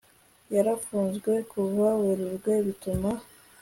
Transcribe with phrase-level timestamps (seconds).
[0.55, 3.11] yarafunzwe kuva werurwe bituma